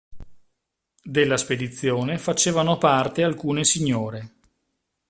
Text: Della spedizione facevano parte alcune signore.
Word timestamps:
Della 1.03 1.37
spedizione 1.37 2.17
facevano 2.17 2.79
parte 2.79 3.23
alcune 3.23 3.63
signore. 3.63 4.31